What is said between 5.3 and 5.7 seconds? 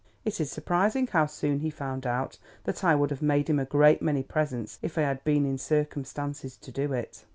in